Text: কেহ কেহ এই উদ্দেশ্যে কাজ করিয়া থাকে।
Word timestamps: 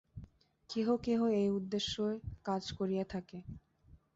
কেহ 0.69 0.87
কেহ 1.03 1.19
এই 1.33 1.49
উদ্দেশ্যে 1.49 2.07
কাজ 2.45 2.63
করিয়া 2.77 3.05
থাকে। 3.05 3.37